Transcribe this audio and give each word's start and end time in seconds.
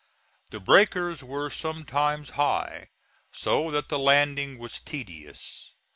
The 0.49 0.59
breakers 0.59 1.23
were 1.23 1.51
sometimes 1.51 2.31
high, 2.31 2.89
so 3.31 3.69
that 3.69 3.89
the 3.89 3.99
landing 3.99 4.57
was 4.57 4.79
tedious. 4.79 5.73